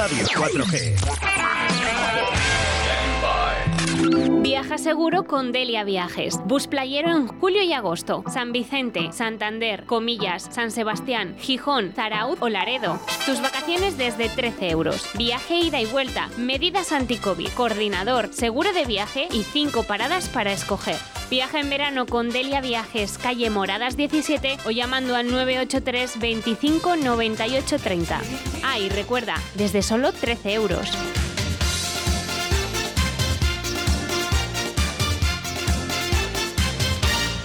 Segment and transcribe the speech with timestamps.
[0.00, 0.96] Radio 4G.
[4.40, 6.38] Viaja seguro con Delia Viajes.
[6.46, 8.24] Bus playero en julio y agosto.
[8.32, 12.98] San Vicente, Santander, Comillas, San Sebastián, Gijón, Zarauz o Laredo.
[13.26, 15.06] Tus vacaciones desde 13 euros.
[15.18, 16.30] Viaje ida y vuelta.
[16.38, 17.48] Medidas anti-COVID.
[17.50, 20.96] Coordinador, seguro de viaje y 5 paradas para escoger.
[21.30, 27.78] Viaja en verano con Delia Viajes, calle Moradas 17 o llamando al 983 25 98
[27.78, 28.20] 30.
[28.64, 30.90] Ah, y recuerda, desde solo 13 euros.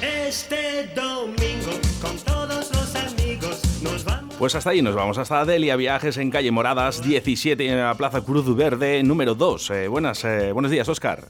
[0.01, 4.35] Este domingo con todos los amigos nos vamos.
[4.39, 8.21] Pues hasta ahí nos vamos, hasta Delia Viajes en calle Moradas 17 en la Plaza
[8.21, 9.69] Cruz Verde número 2.
[9.69, 11.27] Eh, buenas, eh, buenos días, Oscar.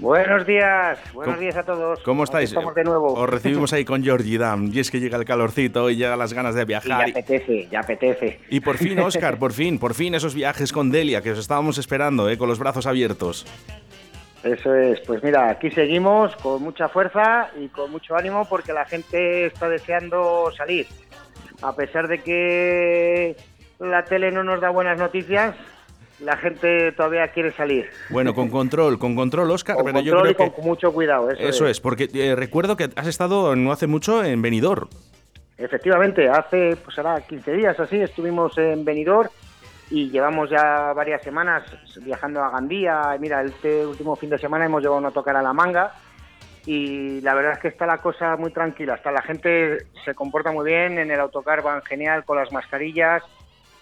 [0.00, 2.00] Buenos días, buenos ¿Cómo- días a todos.
[2.00, 2.48] ¿Cómo estáis?
[2.50, 3.12] Estamos de nuevo.
[3.12, 4.70] Os recibimos ahí con Georgie Dam.
[4.72, 7.08] Y es que llega el calorcito y llegan las ganas de Y ya viajar.
[7.08, 8.40] Y, apetece, ya apetece.
[8.48, 11.76] y por fin, Oscar, por fin, por fin esos viajes con Delia que os estábamos
[11.76, 13.46] esperando, eh, con los brazos abiertos.
[14.42, 18.86] Eso es, pues mira, aquí seguimos con mucha fuerza y con mucho ánimo porque la
[18.86, 20.86] gente está deseando salir.
[21.60, 23.36] A pesar de que
[23.78, 25.54] la tele no nos da buenas noticias,
[26.20, 27.88] la gente todavía quiere salir.
[28.10, 30.56] Bueno, con control, con control, Oscar, Con pero yo control creo y que...
[30.56, 31.30] con mucho cuidado.
[31.30, 34.88] Eso, Eso es, porque eh, recuerdo que has estado no hace mucho en Benidorm.
[35.56, 39.28] Efectivamente, hace, pues ahora 15 días así, estuvimos en Benidorm
[39.90, 41.62] y llevamos ya varias semanas
[42.02, 43.16] viajando a Gandía.
[43.18, 45.92] Mira, este último fin de semana hemos llevado a tocar a La Manga
[46.64, 48.94] y la verdad es que está la cosa muy tranquila.
[48.94, 53.22] Hasta la gente se comporta muy bien, en el autocar van genial con las mascarillas.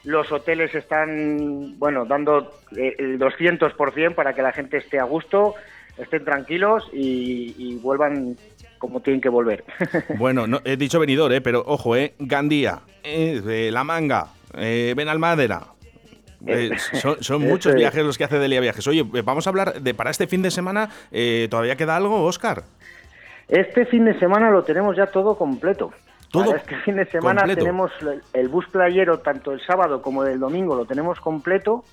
[0.08, 5.54] Los hoteles están, bueno, dando eh, el 200% para que la gente esté a gusto,
[5.98, 8.34] estén tranquilos y, y vuelvan
[8.78, 9.64] como tienen que volver.
[10.18, 14.94] Bueno, no, he dicho Benidorm, eh, pero ojo, eh, Gandía, eh, eh, La Manga, eh,
[14.96, 15.60] Benalmádena.
[16.46, 17.76] Eh, son son Eso muchos es.
[17.76, 18.86] viajes los que hace Delia Viajes.
[18.86, 20.88] Oye, eh, vamos a hablar de para este fin de semana.
[21.12, 22.62] eh, ¿Todavía queda algo, Oscar?
[23.46, 25.92] Este fin de semana lo tenemos ya todo completo.
[26.30, 27.60] Todo Para este fin de semana completo.
[27.60, 27.92] tenemos
[28.34, 31.84] el- bus playero tanto el sábado como el domingo lo tenemos completo.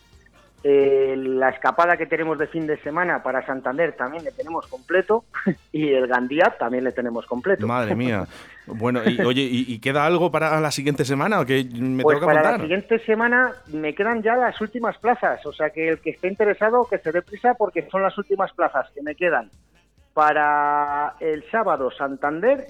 [0.68, 5.24] Eh, la escapada que tenemos de fin de semana para Santander también le tenemos completo
[5.72, 7.68] y el Gandía también le tenemos completo.
[7.68, 8.26] Madre mía.
[8.66, 12.18] Bueno, y, oye, ¿y, y queda algo para la siguiente semana o que me pues
[12.18, 16.00] toca para la siguiente semana me quedan ya las últimas plazas, o sea que el
[16.00, 19.52] que esté interesado que se dé prisa porque son las últimas plazas que me quedan
[20.16, 22.66] para el sábado Santander,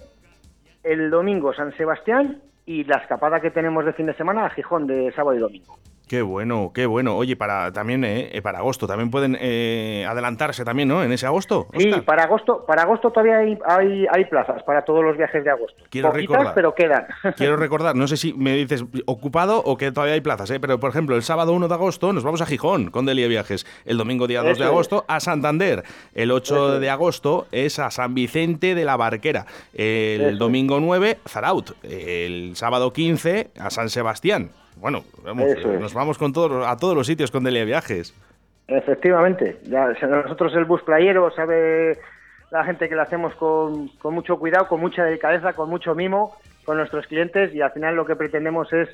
[0.85, 4.85] el domingo San Sebastián y la escapada que tenemos de fin de semana a Gijón
[4.88, 5.78] de sábado y domingo.
[6.07, 7.16] Qué bueno, qué bueno.
[7.17, 11.03] Oye, para también eh, eh, para agosto también pueden eh, adelantarse también, ¿no?
[11.03, 11.67] En ese agosto.
[11.77, 15.49] Sí, para agosto, para agosto todavía hay, hay, hay plazas para todos los viajes de
[15.49, 15.83] agosto.
[15.89, 16.53] Quiero Poquitas, recordar.
[16.53, 17.07] pero quedan.
[17.38, 20.59] Quiero recordar, no sé si me dices ocupado o que todavía hay plazas, ¿eh?
[20.59, 23.65] pero por ejemplo, el sábado 1 de agosto nos vamos a Gijón con Delia Viajes.
[23.85, 25.83] El domingo día 2 Eso de agosto a Santander.
[26.13, 26.81] El 8 Eso es.
[26.81, 29.47] de agosto es a San Vicente de la Barquera.
[29.73, 31.71] El Eso domingo 9, Zaraut.
[31.83, 34.51] El sábado 15 a San Sebastián.
[34.78, 35.66] Bueno, vamos, es.
[35.66, 38.13] nos vamos con todos, a todos los sitios con Delia Viajes.
[38.68, 41.97] Efectivamente, ya, nosotros el bus playero sabe
[42.52, 46.36] la gente que lo hacemos con, con mucho cuidado, con mucha delicadeza, con mucho mimo
[46.66, 48.90] con nuestros clientes y al final lo que pretendemos es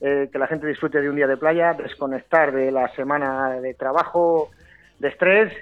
[0.00, 3.72] eh, que la gente disfrute de un día de playa, desconectar de la semana de
[3.74, 4.50] trabajo,
[4.98, 5.52] de estrés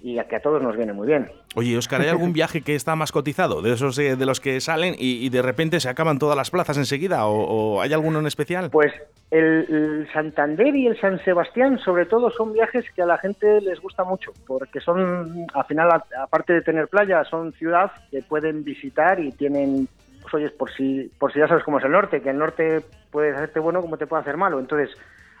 [0.00, 1.30] y a que a todos nos viene muy bien.
[1.56, 3.62] Oye, Oscar, ¿hay algún viaje que está más cotizado?
[3.62, 6.50] De esos eh, de los que salen y, y de repente se acaban todas las
[6.50, 7.34] plazas enseguida, ¿O,
[7.76, 8.70] o hay alguno en especial?
[8.70, 8.92] Pues
[9.30, 13.60] el, el Santander y el San Sebastián, sobre todo, son viajes que a la gente
[13.60, 18.22] les gusta mucho, porque son, al final, a- aparte de tener playa, son ciudad que
[18.22, 19.88] pueden visitar y tienen,
[20.22, 22.80] pues oye, por si, por si ya sabes cómo es el norte, que el norte
[23.10, 24.58] puede hacerte bueno como te puede hacer malo.
[24.60, 24.90] Entonces,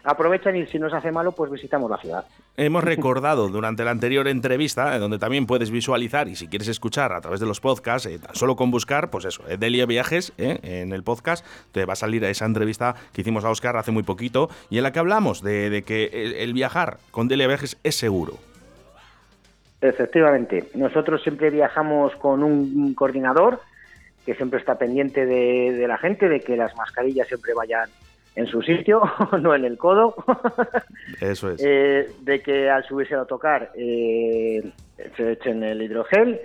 [0.04, 2.24] aprovechan y si nos hace malo, pues visitamos la ciudad.
[2.56, 7.12] Hemos recordado durante la anterior entrevista, eh, donde también puedes visualizar y si quieres escuchar
[7.12, 10.32] a través de los podcasts, eh, tan solo con buscar, pues eso, eh, Delia Viajes
[10.38, 13.90] eh, en el podcast, te va a salir esa entrevista que hicimos a Oscar hace
[13.90, 17.46] muy poquito y en la que hablamos de, de que el, el viajar con Delia
[17.46, 18.38] Viajes es seguro.
[19.80, 23.60] Efectivamente, nosotros siempre viajamos con un coordinador
[24.26, 27.88] que siempre está pendiente de, de la gente, de que las mascarillas siempre vayan
[28.36, 29.02] en su sitio,
[29.40, 30.14] no en el codo,
[31.20, 31.62] Eso es.
[31.64, 34.62] eh, de que al subirse a tocar eh,
[35.16, 36.40] se echen el hidrogel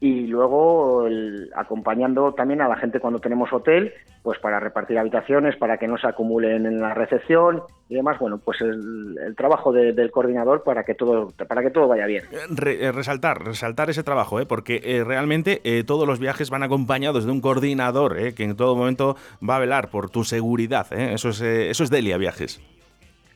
[0.00, 3.92] y luego el- acompañando también a la gente cuando tenemos hotel,
[4.22, 8.18] pues para repartir habitaciones, para que no se acumulen en la recepción y demás.
[8.20, 12.06] Bueno, pues el, el trabajo de- del coordinador para que todo para que todo vaya
[12.06, 12.22] bien.
[12.50, 14.46] Re- eh, resaltar, resaltar ese trabajo, ¿eh?
[14.46, 18.34] porque eh, realmente eh, todos los viajes van acompañados de un coordinador ¿eh?
[18.34, 19.16] que en todo momento
[19.48, 20.86] va a velar por tu seguridad.
[20.92, 21.14] ¿eh?
[21.14, 22.60] Eso, es, eh, eso es Delia Viajes.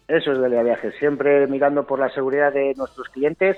[0.09, 3.57] Eso es Delia Viajes, siempre mirando por la seguridad de nuestros clientes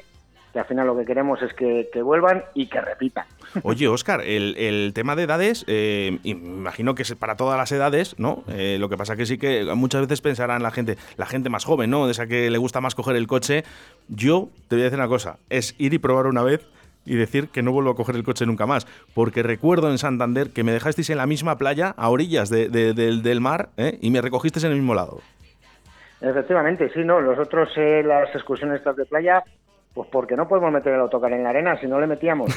[0.54, 3.26] que al final lo que queremos es que, vuelvan y que repitan.
[3.64, 8.44] Oye, Oscar, el, tema de edades, eh, imagino que es para todas las edades, ¿no?
[8.48, 11.64] Eh, lo que pasa que sí que muchas veces pensarán la gente, la gente más
[11.64, 12.06] joven, ¿no?
[12.06, 13.64] De esa que le gusta más coger el coche.
[14.06, 16.64] Yo te voy a decir una cosa, es ir y probar una vez
[17.04, 18.86] y decir que no vuelvo a coger el coche nunca más.
[19.12, 23.70] Porque recuerdo en Santander que me dejasteis en la misma playa, a orillas del, mar,
[23.76, 23.98] ¿eh?
[24.00, 25.18] y me recogisteis en el mismo lado.
[26.20, 27.20] Efectivamente, sí, no.
[27.20, 29.42] Nosotros eh, las excursiones de playa
[29.94, 32.50] pues porque no podemos meter el autocar en la arena, si no le metíamos.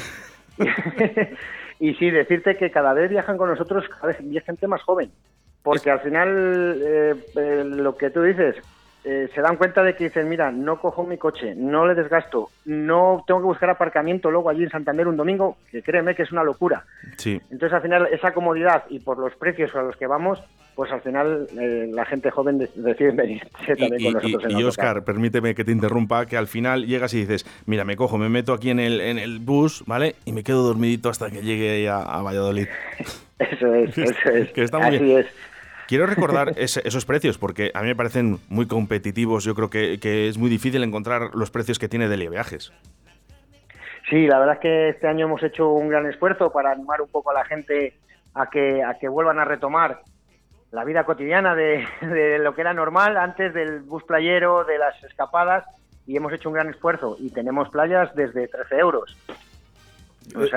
[1.80, 5.10] y sí, decirte que cada vez viajan con nosotros, cada vez gente más joven.
[5.62, 8.56] Porque al final, eh, eh, lo que tú dices,
[9.04, 12.50] eh, se dan cuenta de que dicen, mira, no cojo mi coche, no le desgasto,
[12.64, 16.32] no tengo que buscar aparcamiento luego allí en Santander un domingo, que créeme que es
[16.32, 16.84] una locura.
[17.16, 17.40] Sí.
[17.50, 20.42] Entonces, al final, esa comodidad y por los precios a los que vamos,
[20.74, 24.52] pues al final eh, la gente joven decide venirse también con nosotros.
[24.52, 27.96] Y, y Oscar, permíteme que te interrumpa, que al final llegas y dices, mira, me
[27.96, 30.14] cojo, me meto aquí en el, en el bus, ¿vale?
[30.24, 32.68] Y me quedo dormidito hasta que llegue a, a Valladolid.
[33.38, 34.48] eso es, eso es.
[34.52, 35.26] que está muy Así es.
[35.88, 39.42] Quiero recordar esos precios porque a mí me parecen muy competitivos.
[39.42, 42.72] Yo creo que, es muy difícil encontrar los precios que tiene Delia Viajes.
[44.10, 47.08] Sí, la verdad es que este año hemos hecho un gran esfuerzo para animar un
[47.08, 47.94] poco a la gente
[48.34, 50.02] a que, a que vuelvan a retomar
[50.70, 51.86] la vida cotidiana de,
[52.40, 55.64] lo que era normal antes del bus playero, de las escapadas,
[56.06, 59.16] y hemos hecho un gran esfuerzo y tenemos playas desde 13 euros.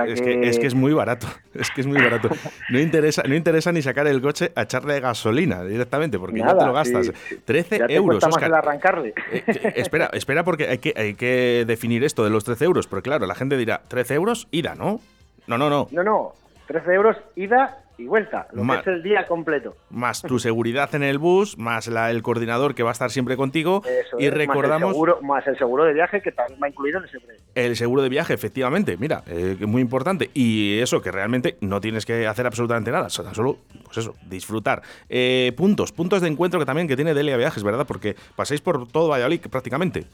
[0.07, 0.49] Es, que...
[0.49, 0.67] es, que...
[0.67, 2.29] es muy barato, es que es muy barato.
[2.69, 6.65] No interesa, no interesa ni sacar el coche a echarle gasolina directamente, porque ya te
[6.65, 7.11] lo gastas.
[7.45, 8.23] 13 ya te euros.
[8.23, 9.13] Más el arrancarle.
[9.31, 12.87] Eh, eh, espera, espera, porque hay que, hay que definir esto de los 13 euros,
[12.87, 14.99] porque claro, la gente dirá, 13 euros, ida, ¿no?
[15.47, 15.87] No, no, no.
[15.91, 16.33] No, no,
[16.67, 19.75] 13 euros ida y vuelta, lo más, que es el día completo.
[19.89, 23.37] Más tu seguridad en el bus, más la, el coordinador que va a estar siempre
[23.37, 23.83] contigo.
[24.17, 24.81] y recordamos.
[24.81, 27.45] Más el, seguro, más el seguro de viaje que también va incluido en ese precio.
[27.53, 30.29] El seguro de viaje, efectivamente, mira, eh, muy importante.
[30.33, 34.81] Y eso, que realmente no tienes que hacer absolutamente nada, solo, pues eso, disfrutar.
[35.09, 37.85] Eh, puntos, puntos de encuentro que también que tiene Delia Viajes, ¿verdad?
[37.87, 40.05] Porque pasáis por todo Valladolid prácticamente.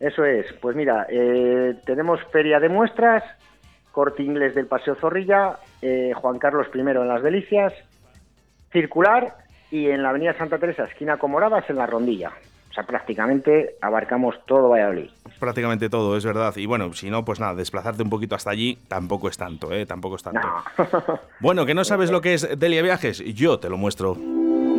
[0.00, 3.22] Eso es, pues mira, eh, tenemos feria de muestras,
[3.92, 7.72] corte inglés del Paseo Zorrilla, eh, Juan Carlos I en Las Delicias,
[8.72, 9.36] Circular
[9.70, 12.32] y en la Avenida Santa Teresa, esquina Comoradas, en la Rondilla.
[12.70, 15.10] O sea, prácticamente abarcamos todo Valladolid.
[15.38, 16.56] Prácticamente todo, es verdad.
[16.56, 19.84] Y bueno, si no, pues nada, desplazarte un poquito hasta allí tampoco es tanto, ¿eh?
[19.84, 20.40] Tampoco es tanto.
[21.40, 24.16] bueno, que no sabes lo que es Delia Viajes, yo te lo muestro.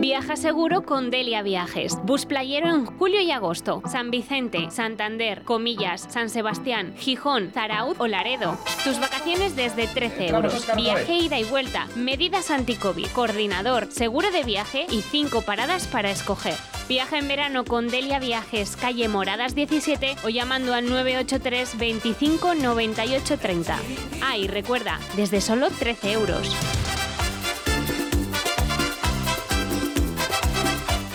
[0.04, 1.98] Viaja seguro con Delia Viajes.
[2.04, 3.82] Bus playero en julio y agosto.
[3.90, 8.58] San Vicente, Santander, Comillas, San Sebastián, Gijón, Zarauz o Laredo.
[8.84, 10.68] Tus vacaciones desde 13 euros.
[10.76, 11.88] Viaje ida y vuelta.
[11.96, 13.08] Medidas anti-COVID.
[13.16, 16.56] Coordinador, seguro de viaje y 5 paradas para escoger.
[16.90, 23.38] Viaja en verano con Delia Viajes, calle Moradas 17 o llamando al 983 25 98
[23.38, 23.80] 30.
[24.22, 26.83] Ah, y recuerda, desde solo 13 euros.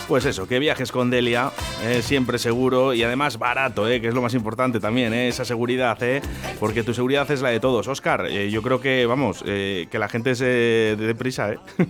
[0.09, 1.51] Pues eso, que viajes con Delia,
[1.85, 5.45] eh, siempre seguro y además barato, eh, que es lo más importante también, eh, esa
[5.45, 6.23] seguridad, eh,
[6.59, 7.87] porque tu seguridad es la de todos.
[7.89, 11.59] Oscar, eh, yo creo que, vamos, que la gente se dé prisa, ¿eh?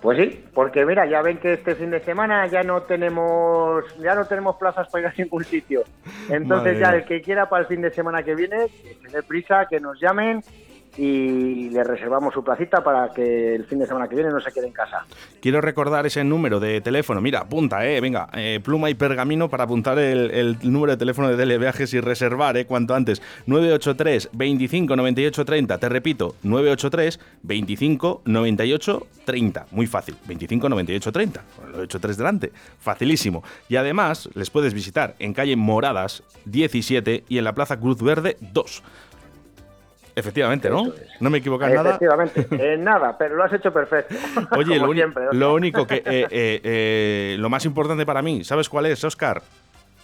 [0.00, 4.16] Pues sí, porque mira, ya ven que este fin de semana ya no tenemos ya
[4.16, 5.84] no tenemos plazas para ir a ningún sitio.
[6.28, 9.22] Entonces ya el que quiera para el fin de semana que viene, que se dé
[9.22, 10.42] prisa, que nos llamen
[10.96, 14.52] y le reservamos su placita para que el fin de semana que viene no se
[14.52, 15.06] quede en casa.
[15.40, 17.20] Quiero recordar ese número de teléfono.
[17.20, 21.36] Mira, apunta, eh, venga, eh, pluma y pergamino para apuntar el, número de teléfono de
[21.36, 23.22] Televiajes y reservar, eh, cuanto antes.
[23.46, 25.78] 983 25 98 30.
[25.78, 29.66] Te repito, 983 25 98 30.
[29.70, 31.44] Muy fácil, 25 98 30.
[31.72, 32.52] Lo he hecho tres delante.
[32.78, 33.42] Facilísimo.
[33.68, 38.36] Y además les puedes visitar en calle Moradas 17 y en la Plaza Cruz Verde
[38.40, 38.82] 2.
[40.14, 40.92] Efectivamente, ¿no?
[41.20, 41.90] No me equivoco en nada.
[41.90, 44.14] Efectivamente, en nada, pero lo has hecho perfecto.
[44.56, 45.96] Oye, lo, único que.
[45.96, 49.42] Eh, eh, eh, lo más importante para mí, ¿sabes cuál es, Oscar?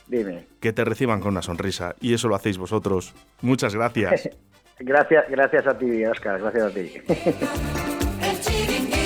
[0.06, 0.46] Dime.
[0.60, 1.94] Que te reciban con una sonrisa.
[2.00, 3.14] Y eso lo hacéis vosotros.
[3.42, 4.30] Muchas gracias.
[4.78, 6.40] gracias, gracias a ti, Oscar.
[6.40, 6.92] Gracias a ti.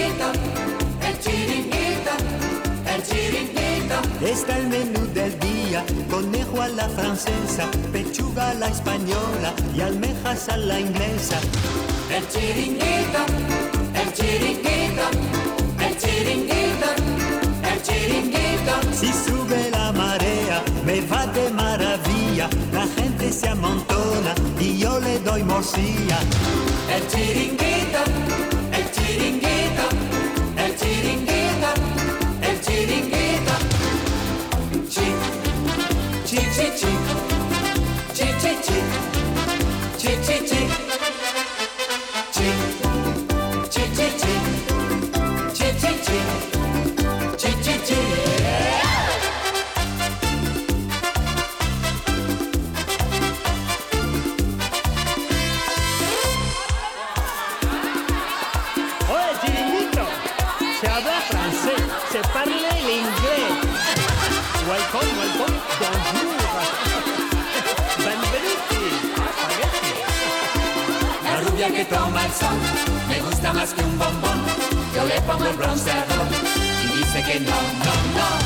[4.32, 10.48] Está el menú del día, conejo a la francesa, pechuga a la española y almejas
[10.48, 11.38] a la inglesa.
[12.10, 13.20] El chiringuito,
[13.94, 15.04] el chiringuito,
[15.86, 16.88] el chiringuito,
[17.70, 18.72] el chiringuito.
[18.94, 25.18] Si sube la marea, me va de maravilla, la gente se amontona y yo le
[25.18, 26.18] doy morcilla.
[26.90, 27.91] El chiringuito,
[40.42, 40.91] Oye,
[71.84, 74.38] toma el sol me gusta más que un bombón.
[74.94, 76.26] Yo le pongo el bronceador
[76.84, 78.41] y dice que no, no, no.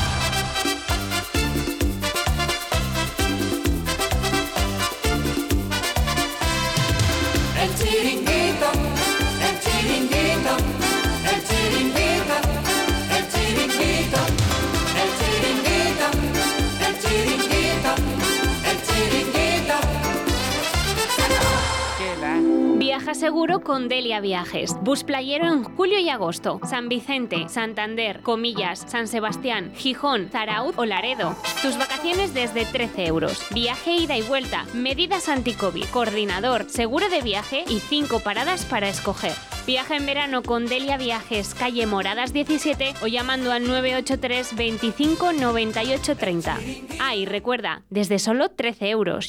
[23.17, 24.75] Seguro con Delia Viajes.
[24.81, 26.59] Bus playero en julio y agosto.
[26.69, 31.35] San Vicente, Santander, Comillas, San Sebastián, Gijón, Zarauz o Laredo.
[31.63, 33.43] Tus vacaciones desde 13 euros.
[33.51, 34.65] Viaje ida y vuelta.
[34.73, 35.85] Medidas anti-COVID.
[35.85, 39.33] Coordinador, seguro de viaje y 5 paradas para escoger.
[39.65, 46.15] Viaja en verano con Delia Viajes, calle Moradas 17 o llamando al 983 25 98
[46.15, 46.57] 30.
[47.01, 49.25] Ah, y recuerda, desde solo 13 euros.